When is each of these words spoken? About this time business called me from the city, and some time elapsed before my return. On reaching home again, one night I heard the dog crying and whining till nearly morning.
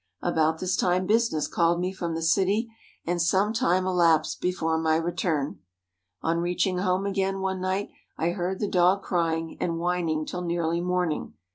About 0.23 0.57
this 0.57 0.75
time 0.75 1.05
business 1.05 1.47
called 1.47 1.79
me 1.79 1.93
from 1.93 2.15
the 2.15 2.23
city, 2.23 2.71
and 3.05 3.21
some 3.21 3.53
time 3.53 3.85
elapsed 3.85 4.41
before 4.41 4.79
my 4.79 4.95
return. 4.95 5.59
On 6.23 6.39
reaching 6.39 6.79
home 6.79 7.05
again, 7.05 7.39
one 7.39 7.61
night 7.61 7.89
I 8.17 8.31
heard 8.31 8.59
the 8.59 8.67
dog 8.67 9.03
crying 9.03 9.57
and 9.61 9.77
whining 9.77 10.25
till 10.25 10.41
nearly 10.41 10.81
morning. 10.81 11.35